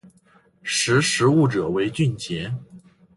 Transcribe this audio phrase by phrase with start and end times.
[0.63, 2.51] 识时务者为俊杰